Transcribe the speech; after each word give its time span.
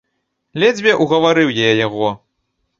Ледзьве 0.63 0.95
угаварыў 1.05 1.55
я 1.61 1.71
яго. 1.87 2.13